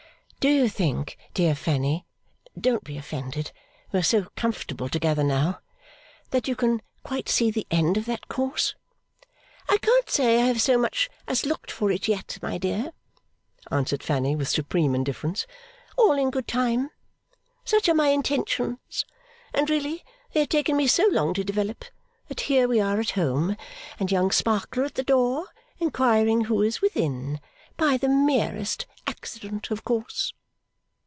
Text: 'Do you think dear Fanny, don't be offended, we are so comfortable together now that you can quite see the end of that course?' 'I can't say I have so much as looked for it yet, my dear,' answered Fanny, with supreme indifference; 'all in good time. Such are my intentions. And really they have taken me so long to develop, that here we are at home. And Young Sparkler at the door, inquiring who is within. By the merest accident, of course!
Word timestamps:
'Do 0.43 0.49
you 0.49 0.67
think 0.67 1.19
dear 1.35 1.53
Fanny, 1.53 2.03
don't 2.59 2.83
be 2.83 2.97
offended, 2.97 3.51
we 3.91 3.99
are 3.99 4.01
so 4.01 4.25
comfortable 4.35 4.89
together 4.89 5.23
now 5.23 5.59
that 6.31 6.47
you 6.47 6.55
can 6.55 6.81
quite 7.03 7.29
see 7.29 7.51
the 7.51 7.67
end 7.69 7.95
of 7.95 8.07
that 8.07 8.27
course?' 8.27 8.73
'I 9.69 9.77
can't 9.77 10.09
say 10.09 10.41
I 10.41 10.47
have 10.47 10.59
so 10.59 10.79
much 10.79 11.11
as 11.27 11.45
looked 11.45 11.69
for 11.69 11.91
it 11.91 12.07
yet, 12.07 12.39
my 12.41 12.57
dear,' 12.57 12.91
answered 13.69 14.01
Fanny, 14.01 14.35
with 14.35 14.49
supreme 14.49 14.95
indifference; 14.95 15.45
'all 15.95 16.13
in 16.17 16.31
good 16.31 16.47
time. 16.47 16.89
Such 17.63 17.87
are 17.87 17.93
my 17.93 18.07
intentions. 18.07 19.05
And 19.53 19.69
really 19.69 20.03
they 20.33 20.39
have 20.39 20.49
taken 20.49 20.75
me 20.75 20.87
so 20.87 21.05
long 21.11 21.35
to 21.35 21.43
develop, 21.43 21.85
that 22.29 22.41
here 22.49 22.67
we 22.67 22.81
are 22.81 22.99
at 22.99 23.11
home. 23.11 23.55
And 23.99 24.11
Young 24.11 24.31
Sparkler 24.31 24.85
at 24.85 24.95
the 24.95 25.03
door, 25.03 25.49
inquiring 25.77 26.45
who 26.45 26.63
is 26.63 26.81
within. 26.81 27.39
By 27.77 27.97
the 27.97 28.09
merest 28.09 28.85
accident, 29.07 29.71
of 29.71 29.83
course! 29.83 30.33